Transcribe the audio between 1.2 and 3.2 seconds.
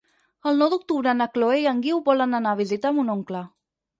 Chloé i en Guiu volen anar a visitar mon